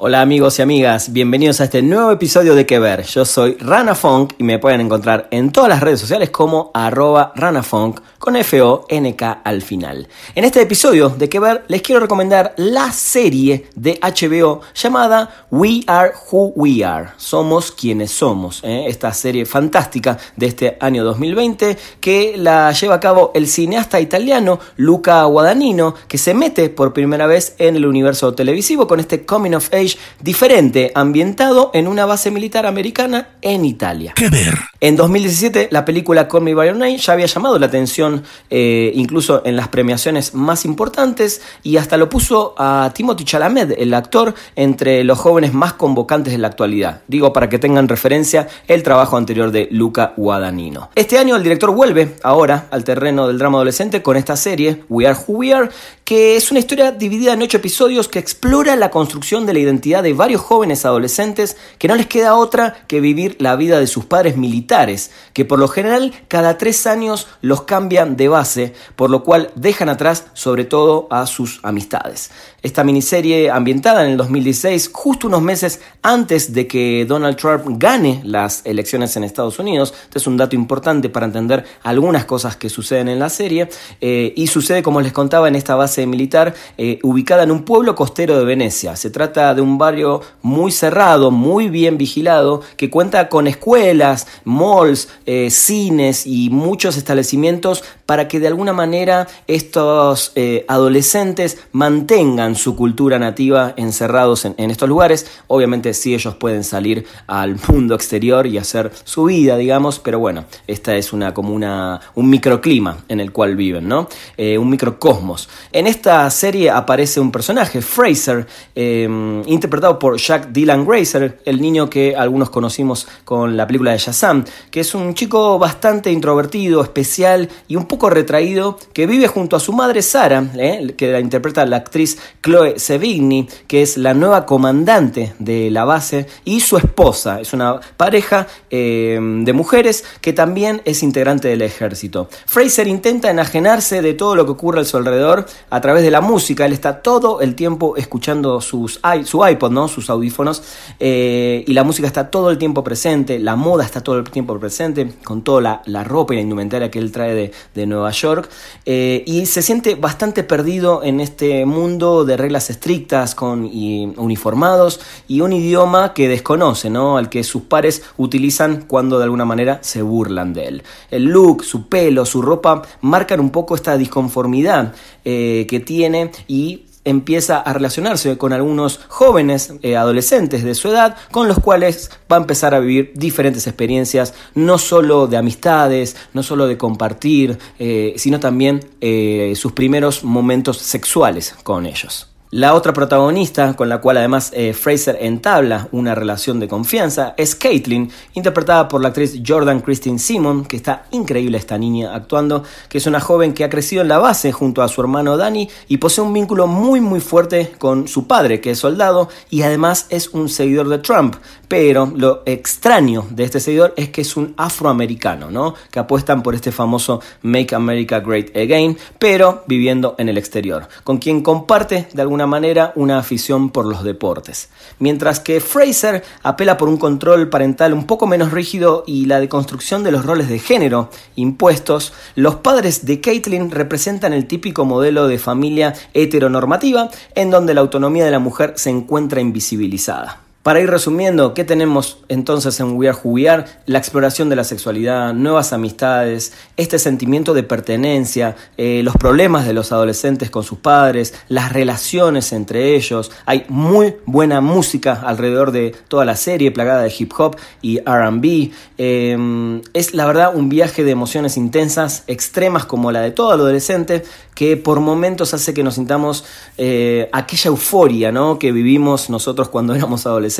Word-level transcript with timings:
Hola 0.00 0.20
amigos 0.20 0.60
y 0.60 0.62
amigas, 0.62 1.12
bienvenidos 1.12 1.60
a 1.60 1.64
este 1.64 1.82
nuevo 1.82 2.12
episodio 2.12 2.54
de 2.54 2.66
Que 2.66 2.78
Ver. 2.78 3.02
Yo 3.02 3.24
soy 3.24 3.54
Rana 3.54 3.96
Funk 3.96 4.34
y 4.38 4.44
me 4.44 4.60
pueden 4.60 4.80
encontrar 4.80 5.26
en 5.32 5.50
todas 5.50 5.68
las 5.68 5.80
redes 5.80 5.98
sociales 5.98 6.30
como 6.30 6.70
arroba 6.72 7.32
ranafunk 7.34 7.98
con 8.20 8.36
F-O-N-K 8.36 9.40
al 9.42 9.60
final. 9.60 10.06
En 10.36 10.44
este 10.44 10.62
episodio 10.62 11.08
de 11.08 11.28
Que 11.28 11.40
Ver 11.40 11.64
les 11.66 11.82
quiero 11.82 12.00
recomendar 12.00 12.54
la 12.58 12.92
serie 12.92 13.66
de 13.74 13.98
HBO 14.00 14.60
llamada 14.72 15.46
We 15.50 15.80
Are 15.88 16.12
Who 16.30 16.52
We 16.54 16.84
Are. 16.84 17.08
Somos 17.16 17.72
quienes 17.72 18.12
somos. 18.12 18.60
¿eh? 18.62 18.84
Esta 18.86 19.12
serie 19.12 19.46
fantástica 19.46 20.16
de 20.36 20.46
este 20.46 20.76
año 20.78 21.02
2020 21.02 21.76
que 21.98 22.36
la 22.36 22.70
lleva 22.70 22.94
a 22.94 23.00
cabo 23.00 23.32
el 23.34 23.48
cineasta 23.48 23.98
italiano 23.98 24.60
Luca 24.76 25.24
Guadagnino 25.24 25.96
que 26.06 26.18
se 26.18 26.34
mete 26.34 26.68
por 26.68 26.92
primera 26.92 27.26
vez 27.26 27.56
en 27.58 27.74
el 27.74 27.84
universo 27.84 28.32
televisivo 28.32 28.86
con 28.86 29.00
este 29.00 29.26
Coming 29.26 29.54
of 29.54 29.74
Age 29.74 29.87
diferente, 30.20 30.90
ambientado 30.94 31.70
en 31.72 31.86
una 31.86 32.04
base 32.04 32.30
militar 32.30 32.66
americana 32.66 33.28
en 33.42 33.64
Italia. 33.64 34.12
¿Qué 34.16 34.28
ver? 34.28 34.54
En 34.80 34.96
2017, 34.96 35.68
la 35.70 35.84
película 35.84 36.28
Call 36.28 36.42
Me 36.42 36.54
By 36.54 36.68
Your 36.68 36.76
Name 36.76 36.98
ya 36.98 37.12
había 37.12 37.26
llamado 37.26 37.58
la 37.58 37.66
atención, 37.66 38.24
eh, 38.50 38.92
incluso 38.94 39.42
en 39.44 39.56
las 39.56 39.68
premiaciones 39.68 40.34
más 40.34 40.64
importantes, 40.64 41.42
y 41.62 41.76
hasta 41.76 41.96
lo 41.96 42.08
puso 42.08 42.54
a 42.58 42.92
Timothy 42.94 43.24
Chalamet, 43.24 43.74
el 43.78 43.94
actor, 43.94 44.34
entre 44.56 45.04
los 45.04 45.18
jóvenes 45.18 45.52
más 45.52 45.72
convocantes 45.72 46.32
de 46.32 46.38
la 46.38 46.48
actualidad. 46.48 47.02
Digo, 47.08 47.32
para 47.32 47.48
que 47.48 47.58
tengan 47.58 47.88
referencia 47.88 48.48
el 48.66 48.82
trabajo 48.82 49.16
anterior 49.16 49.50
de 49.50 49.68
Luca 49.70 50.12
Guadagnino. 50.16 50.90
Este 50.94 51.18
año 51.18 51.36
el 51.36 51.42
director 51.42 51.70
vuelve 51.70 52.16
ahora 52.22 52.66
al 52.70 52.84
terreno 52.84 53.26
del 53.26 53.38
drama 53.38 53.58
adolescente 53.58 54.02
con 54.02 54.16
esta 54.16 54.36
serie, 54.36 54.84
We 54.88 55.06
Are 55.06 55.16
Who 55.26 55.38
We 55.38 55.52
Are, 55.52 55.68
que 56.08 56.36
es 56.36 56.50
una 56.50 56.60
historia 56.60 56.90
dividida 56.90 57.34
en 57.34 57.42
ocho 57.42 57.58
episodios 57.58 58.08
que 58.08 58.18
explora 58.18 58.76
la 58.76 58.90
construcción 58.90 59.44
de 59.44 59.52
la 59.52 59.58
identidad 59.58 60.02
de 60.02 60.14
varios 60.14 60.40
jóvenes 60.40 60.86
adolescentes 60.86 61.58
que 61.76 61.86
no 61.86 61.96
les 61.96 62.06
queda 62.06 62.34
otra 62.34 62.86
que 62.86 63.02
vivir 63.02 63.36
la 63.40 63.56
vida 63.56 63.78
de 63.78 63.86
sus 63.86 64.06
padres 64.06 64.38
militares, 64.38 65.10
que 65.34 65.44
por 65.44 65.58
lo 65.58 65.68
general 65.68 66.14
cada 66.28 66.56
tres 66.56 66.86
años 66.86 67.26
los 67.42 67.64
cambian 67.64 68.16
de 68.16 68.28
base, 68.28 68.72
por 68.96 69.10
lo 69.10 69.22
cual 69.22 69.50
dejan 69.54 69.90
atrás 69.90 70.24
sobre 70.32 70.64
todo 70.64 71.08
a 71.10 71.26
sus 71.26 71.60
amistades. 71.62 72.30
Esta 72.62 72.84
miniserie 72.84 73.50
ambientada 73.50 74.02
en 74.02 74.12
el 74.12 74.16
2016, 74.16 74.90
justo 74.94 75.26
unos 75.26 75.42
meses 75.42 75.80
antes 76.02 76.54
de 76.54 76.66
que 76.66 77.04
Donald 77.06 77.36
Trump 77.36 77.66
gane 77.78 78.22
las 78.24 78.62
elecciones 78.64 79.14
en 79.16 79.24
Estados 79.24 79.58
Unidos, 79.58 79.92
este 80.04 80.18
es 80.18 80.26
un 80.26 80.38
dato 80.38 80.56
importante 80.56 81.10
para 81.10 81.26
entender 81.26 81.66
algunas 81.82 82.24
cosas 82.24 82.56
que 82.56 82.70
suceden 82.70 83.08
en 83.08 83.18
la 83.18 83.28
serie, 83.28 83.68
eh, 84.00 84.32
y 84.34 84.46
sucede 84.46 84.82
como 84.82 85.02
les 85.02 85.12
contaba 85.12 85.48
en 85.48 85.54
esta 85.54 85.74
base 85.74 85.97
militar 86.06 86.54
eh, 86.76 86.98
ubicada 87.02 87.42
en 87.42 87.50
un 87.50 87.64
pueblo 87.64 87.94
costero 87.94 88.38
de 88.38 88.44
Venecia. 88.44 88.96
Se 88.96 89.10
trata 89.10 89.54
de 89.54 89.60
un 89.60 89.78
barrio 89.78 90.20
muy 90.42 90.72
cerrado, 90.72 91.30
muy 91.30 91.68
bien 91.68 91.98
vigilado, 91.98 92.62
que 92.76 92.90
cuenta 92.90 93.28
con 93.28 93.46
escuelas, 93.46 94.26
malls, 94.44 95.08
eh, 95.26 95.50
cines 95.50 96.26
y 96.26 96.50
muchos 96.50 96.96
establecimientos 96.96 97.84
para 98.08 98.26
que 98.26 98.40
de 98.40 98.46
alguna 98.46 98.72
manera 98.72 99.26
estos 99.46 100.32
eh, 100.34 100.64
adolescentes 100.66 101.58
mantengan 101.72 102.56
su 102.56 102.74
cultura 102.74 103.18
nativa 103.18 103.74
encerrados 103.76 104.46
en, 104.46 104.70
estos 104.70 104.88
lugares. 104.88 105.26
Obviamente 105.46 105.92
si 105.92 106.14
ellos 106.14 106.34
pueden 106.36 106.64
salir 106.64 107.04
al 107.26 107.56
mundo 107.68 107.94
exterior 107.94 108.46
y 108.46 108.56
hacer 108.56 108.90
su 109.04 109.24
vida, 109.24 109.58
digamos, 109.58 109.98
pero 109.98 110.18
bueno, 110.18 110.46
esta 110.66 110.96
es 110.96 111.12
una 111.12 111.34
como 111.34 111.52
una, 111.52 112.00
un 112.14 112.30
microclima 112.30 112.96
en 113.08 113.20
el 113.20 113.30
cual 113.30 113.56
viven, 113.56 113.86
¿no? 113.86 114.08
Eh, 114.38 114.56
un 114.56 114.70
microcosmos. 114.70 115.46
En 115.70 115.86
esta 115.86 116.30
serie 116.30 116.70
aparece 116.70 117.20
un 117.20 117.30
personaje, 117.30 117.82
Fraser, 117.82 118.46
interpretado 118.74 119.98
por 119.98 120.16
Jack 120.16 120.48
Dylan 120.48 120.86
Grazer, 120.86 121.40
el 121.44 121.60
niño 121.60 121.90
que 121.90 122.16
algunos 122.16 122.48
conocimos 122.48 123.06
con 123.26 123.54
la 123.54 123.66
película 123.66 123.92
de 123.92 123.98
Shazam, 123.98 124.46
que 124.70 124.80
es 124.80 124.94
un 124.94 125.12
chico 125.12 125.58
bastante 125.58 126.10
introvertido, 126.10 126.82
especial 126.82 127.50
y 127.68 127.76
un 127.76 127.84
poco 127.84 127.97
retraído, 128.06 128.78
que 128.92 129.06
vive 129.06 129.26
junto 129.26 129.56
a 129.56 129.60
su 129.60 129.72
madre 129.72 130.02
Sara, 130.02 130.44
eh, 130.56 130.94
que 130.96 131.12
la 131.12 131.20
interpreta 131.20 131.66
la 131.66 131.78
actriz 131.78 132.18
Chloe 132.42 132.78
Sevigny, 132.78 133.48
que 133.66 133.82
es 133.82 133.96
la 133.96 134.14
nueva 134.14 134.46
comandante 134.46 135.34
de 135.38 135.70
la 135.70 135.84
base, 135.84 136.26
y 136.44 136.60
su 136.60 136.76
esposa, 136.76 137.40
es 137.40 137.52
una 137.52 137.80
pareja 137.96 138.46
eh, 138.70 139.18
de 139.20 139.52
mujeres 139.52 140.04
que 140.20 140.32
también 140.32 140.82
es 140.84 141.02
integrante 141.02 141.48
del 141.48 141.62
ejército. 141.62 142.28
Fraser 142.46 142.86
intenta 142.86 143.30
enajenarse 143.30 144.02
de 144.02 144.14
todo 144.14 144.36
lo 144.36 144.44
que 144.44 144.52
ocurre 144.52 144.80
a 144.80 144.84
su 144.84 144.96
alrededor 144.96 145.46
a 145.70 145.80
través 145.80 146.02
de 146.02 146.10
la 146.10 146.20
música, 146.20 146.66
él 146.66 146.72
está 146.72 147.02
todo 147.02 147.40
el 147.40 147.54
tiempo 147.54 147.96
escuchando 147.96 148.60
sus, 148.60 149.00
su 149.24 149.46
iPod, 149.46 149.72
¿no? 149.72 149.88
sus 149.88 150.10
audífonos, 150.10 150.62
eh, 151.00 151.64
y 151.66 151.72
la 151.72 151.84
música 151.84 152.06
está 152.06 152.30
todo 152.30 152.50
el 152.50 152.58
tiempo 152.58 152.84
presente, 152.84 153.38
la 153.38 153.56
moda 153.56 153.84
está 153.84 154.00
todo 154.00 154.18
el 154.18 154.24
tiempo 154.30 154.58
presente, 154.58 155.14
con 155.24 155.42
toda 155.42 155.82
la, 155.84 156.04
ropa 156.04 156.34
y 156.34 156.36
la 156.36 156.42
indumentaria 156.42 156.90
que 156.90 156.98
él 156.98 157.12
trae 157.12 157.52
de, 157.74 157.86
Nueva 157.88 158.10
York, 158.10 158.48
eh, 158.86 159.22
y 159.26 159.46
se 159.46 159.62
siente 159.62 159.94
bastante 159.94 160.44
perdido 160.44 161.02
en 161.02 161.20
este 161.20 161.66
mundo 161.66 162.24
de 162.24 162.36
reglas 162.36 162.70
estrictas, 162.70 163.34
con 163.34 163.64
uniformados, 163.64 165.00
y 165.26 165.40
un 165.40 165.52
idioma 165.52 166.14
que 166.14 166.28
desconoce, 166.28 166.90
¿no? 166.90 167.16
al 167.16 167.28
que 167.28 167.44
sus 167.44 167.62
pares 167.62 168.02
utilizan 168.16 168.84
cuando 168.86 169.18
de 169.18 169.24
alguna 169.24 169.44
manera 169.44 169.78
se 169.82 170.02
burlan 170.02 170.52
de 170.52 170.66
él. 170.66 170.82
El 171.10 171.24
look, 171.24 171.64
su 171.64 171.88
pelo, 171.88 172.24
su 172.24 172.42
ropa 172.42 172.82
marcan 173.00 173.40
un 173.40 173.50
poco 173.50 173.74
esta 173.74 173.96
disconformidad 173.96 174.94
eh, 175.24 175.66
que 175.68 175.80
tiene 175.80 176.30
y 176.46 176.87
empieza 177.04 177.58
a 177.58 177.72
relacionarse 177.72 178.36
con 178.38 178.52
algunos 178.52 179.00
jóvenes 179.08 179.72
eh, 179.82 179.96
adolescentes 179.96 180.64
de 180.64 180.74
su 180.74 180.88
edad 180.88 181.16
con 181.30 181.48
los 181.48 181.58
cuales 181.58 182.10
va 182.30 182.36
a 182.36 182.40
empezar 182.40 182.74
a 182.74 182.80
vivir 182.80 183.12
diferentes 183.14 183.66
experiencias, 183.66 184.34
no 184.54 184.78
solo 184.78 185.26
de 185.26 185.36
amistades, 185.36 186.16
no 186.34 186.42
solo 186.42 186.66
de 186.66 186.76
compartir, 186.76 187.58
eh, 187.78 188.14
sino 188.16 188.40
también 188.40 188.80
eh, 189.00 189.52
sus 189.56 189.72
primeros 189.72 190.24
momentos 190.24 190.78
sexuales 190.78 191.54
con 191.62 191.86
ellos. 191.86 192.27
La 192.50 192.72
otra 192.72 192.94
protagonista, 192.94 193.76
con 193.76 193.90
la 193.90 194.00
cual 194.00 194.16
además 194.16 194.52
eh, 194.54 194.72
Fraser 194.72 195.18
entabla 195.20 195.86
una 195.92 196.14
relación 196.14 196.58
de 196.58 196.66
confianza, 196.66 197.34
es 197.36 197.54
Caitlin, 197.54 198.10
interpretada 198.32 198.88
por 198.88 199.02
la 199.02 199.08
actriz 199.08 199.42
Jordan 199.46 199.80
Christine 199.80 200.18
Simon, 200.18 200.64
que 200.64 200.78
está 200.78 201.04
increíble 201.10 201.58
esta 201.58 201.76
niña 201.76 202.14
actuando, 202.14 202.62
que 202.88 202.96
es 202.96 203.06
una 203.06 203.20
joven 203.20 203.52
que 203.52 203.64
ha 203.64 203.68
crecido 203.68 204.00
en 204.00 204.08
la 204.08 204.16
base 204.16 204.50
junto 204.50 204.80
a 204.80 204.88
su 204.88 205.02
hermano 205.02 205.36
Danny 205.36 205.68
y 205.88 205.98
posee 205.98 206.24
un 206.24 206.32
vínculo 206.32 206.66
muy 206.66 207.02
muy 207.02 207.20
fuerte 207.20 207.72
con 207.76 208.08
su 208.08 208.26
padre, 208.26 208.62
que 208.62 208.70
es 208.70 208.78
soldado, 208.78 209.28
y 209.50 209.60
además 209.60 210.06
es 210.08 210.28
un 210.28 210.48
seguidor 210.48 210.88
de 210.88 211.00
Trump. 211.00 211.36
Pero 211.68 212.10
lo 212.16 212.44
extraño 212.46 213.26
de 213.28 213.44
este 213.44 213.60
seguidor 213.60 213.92
es 213.98 214.08
que 214.08 214.22
es 214.22 214.38
un 214.38 214.54
afroamericano, 214.56 215.50
¿no? 215.50 215.74
Que 215.90 215.98
apuestan 215.98 216.42
por 216.42 216.54
este 216.54 216.72
famoso 216.72 217.20
Make 217.42 217.74
America 217.74 218.20
Great 218.20 218.56
Again, 218.56 218.96
pero 219.18 219.64
viviendo 219.66 220.14
en 220.16 220.30
el 220.30 220.38
exterior, 220.38 220.88
con 221.04 221.18
quien 221.18 221.42
comparte 221.42 222.08
de 222.10 222.22
alguna 222.22 222.37
manera 222.46 222.92
una 222.94 223.18
afición 223.18 223.70
por 223.70 223.86
los 223.86 224.04
deportes. 224.04 224.68
Mientras 224.98 225.40
que 225.40 225.60
Fraser 225.60 226.24
apela 226.42 226.76
por 226.76 226.88
un 226.88 226.96
control 226.96 227.48
parental 227.48 227.92
un 227.92 228.06
poco 228.06 228.26
menos 228.26 228.52
rígido 228.52 229.04
y 229.06 229.26
la 229.26 229.40
deconstrucción 229.40 230.04
de 230.04 230.12
los 230.12 230.24
roles 230.24 230.48
de 230.48 230.58
género 230.58 231.10
impuestos, 231.36 232.12
los 232.34 232.56
padres 232.56 233.04
de 233.04 233.20
Caitlin 233.20 233.70
representan 233.70 234.32
el 234.32 234.46
típico 234.46 234.84
modelo 234.84 235.28
de 235.28 235.38
familia 235.38 235.94
heteronormativa 236.14 237.10
en 237.34 237.50
donde 237.50 237.74
la 237.74 237.80
autonomía 237.80 238.24
de 238.24 238.30
la 238.30 238.38
mujer 238.38 238.74
se 238.76 238.90
encuentra 238.90 239.40
invisibilizada. 239.40 240.47
Para 240.68 240.82
ir 240.82 240.90
resumiendo, 240.90 241.54
¿qué 241.54 241.64
tenemos 241.64 242.18
entonces 242.28 242.78
en 242.78 242.94
We 242.94 243.08
Are 243.08 243.16
Who? 243.24 243.38
La 243.86 243.98
exploración 243.98 244.50
de 244.50 244.56
la 244.56 244.64
sexualidad, 244.64 245.32
nuevas 245.32 245.72
amistades, 245.72 246.52
este 246.76 246.98
sentimiento 246.98 247.54
de 247.54 247.62
pertenencia, 247.62 248.54
eh, 248.76 249.00
los 249.02 249.16
problemas 249.16 249.66
de 249.66 249.72
los 249.72 249.92
adolescentes 249.92 250.50
con 250.50 250.64
sus 250.64 250.80
padres, 250.80 251.32
las 251.48 251.72
relaciones 251.72 252.52
entre 252.52 252.96
ellos. 252.96 253.30
Hay 253.46 253.64
muy 253.70 254.16
buena 254.26 254.60
música 254.60 255.22
alrededor 255.24 255.72
de 255.72 255.96
toda 256.06 256.26
la 256.26 256.36
serie, 256.36 256.70
plagada 256.70 257.00
de 257.00 257.14
hip 257.18 257.32
hop 257.38 257.56
y 257.80 258.00
RB. 258.00 258.70
Em, 258.98 259.80
es 259.94 260.12
la 260.12 260.26
verdad 260.26 260.54
un 260.54 260.68
viaje 260.68 261.02
de 261.02 261.12
emociones 261.12 261.56
intensas, 261.56 262.24
extremas 262.26 262.84
como 262.84 263.10
la 263.10 263.22
de 263.22 263.30
todo 263.30 263.52
adolescente, 263.52 264.22
que 264.54 264.76
por 264.76 265.00
momentos 265.00 265.54
hace 265.54 265.72
que 265.72 265.84
nos 265.84 265.94
sintamos 265.94 266.44
eh, 266.76 267.30
aquella 267.32 267.68
euforia 267.68 268.32
¿no? 268.32 268.58
que 268.58 268.72
vivimos 268.72 269.30
nosotros 269.30 269.68
cuando 269.68 269.94
éramos 269.94 270.26
adolescentes 270.26 270.57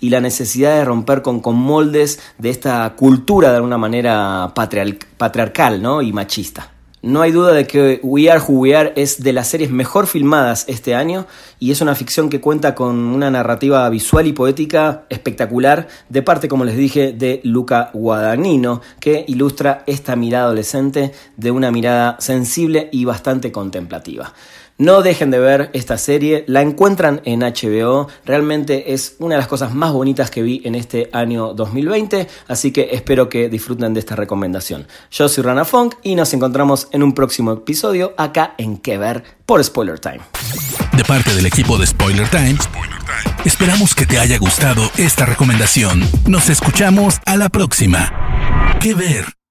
y 0.00 0.10
la 0.10 0.20
necesidad 0.20 0.76
de 0.76 0.84
romper 0.84 1.22
con, 1.22 1.40
con 1.40 1.56
moldes 1.56 2.20
de 2.38 2.50
esta 2.50 2.94
cultura 2.96 3.50
de 3.50 3.56
alguna 3.56 3.78
manera 3.78 4.52
patriarcal 4.54 5.82
¿no? 5.82 6.02
y 6.02 6.12
machista. 6.12 6.70
No 7.04 7.20
hay 7.20 7.32
duda 7.32 7.52
de 7.52 7.66
que 7.66 8.00
We 8.02 8.30
Are 8.30 8.40
Who 8.40 8.60
We 8.60 8.74
Are 8.74 8.94
es 8.96 9.22
de 9.22 9.34
las 9.34 9.48
series 9.48 9.70
mejor 9.70 10.06
filmadas 10.06 10.64
este 10.68 10.94
año 10.94 11.26
y 11.58 11.70
es 11.70 11.82
una 11.82 11.94
ficción 11.94 12.30
que 12.30 12.40
cuenta 12.40 12.74
con 12.74 12.96
una 12.96 13.30
narrativa 13.30 13.86
visual 13.90 14.26
y 14.26 14.32
poética 14.32 15.04
espectacular 15.10 15.86
de 16.08 16.22
parte, 16.22 16.48
como 16.48 16.64
les 16.64 16.78
dije, 16.78 17.12
de 17.12 17.42
Luca 17.44 17.90
Guadagnino, 17.92 18.80
que 19.00 19.26
ilustra 19.28 19.84
esta 19.86 20.16
mirada 20.16 20.46
adolescente 20.46 21.12
de 21.36 21.50
una 21.50 21.70
mirada 21.70 22.16
sensible 22.20 22.88
y 22.90 23.04
bastante 23.04 23.52
contemplativa. 23.52 24.32
No 24.76 25.02
dejen 25.02 25.30
de 25.30 25.38
ver 25.38 25.70
esta 25.72 25.98
serie, 25.98 26.44
la 26.48 26.60
encuentran 26.60 27.20
en 27.24 27.40
HBO, 27.40 28.08
realmente 28.24 28.92
es 28.92 29.14
una 29.20 29.36
de 29.36 29.40
las 29.40 29.46
cosas 29.46 29.72
más 29.72 29.92
bonitas 29.92 30.32
que 30.32 30.42
vi 30.42 30.62
en 30.64 30.74
este 30.74 31.10
año 31.12 31.54
2020, 31.54 32.26
así 32.48 32.72
que 32.72 32.88
espero 32.90 33.28
que 33.28 33.48
disfruten 33.48 33.94
de 33.94 34.00
esta 34.00 34.16
recomendación. 34.16 34.88
Yo 35.12 35.28
soy 35.28 35.44
Rana 35.44 35.64
Funk 35.64 35.94
y 36.02 36.16
nos 36.16 36.34
encontramos 36.34 36.88
en 36.90 37.04
un 37.04 37.14
próximo 37.14 37.52
episodio 37.52 38.14
acá 38.16 38.56
en 38.58 38.78
Que 38.78 38.98
Ver 38.98 39.22
por 39.46 39.62
Spoiler 39.62 40.00
Time. 40.00 40.20
De 40.96 41.04
parte 41.04 41.32
del 41.36 41.46
equipo 41.46 41.78
de 41.78 41.86
Spoiler 41.86 42.28
Time, 42.28 42.56
esperamos 43.44 43.94
que 43.94 44.06
te 44.06 44.18
haya 44.18 44.38
gustado 44.38 44.82
esta 44.98 45.24
recomendación. 45.24 46.02
Nos 46.26 46.48
escuchamos 46.48 47.20
a 47.26 47.36
la 47.36 47.48
próxima. 47.48 48.12
Que 48.80 48.94
Ver. 48.94 49.43